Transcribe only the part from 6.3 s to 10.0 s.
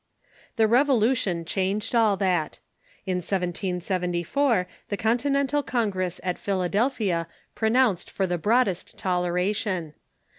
Philadelphia pronounced for the broadest tolera tion.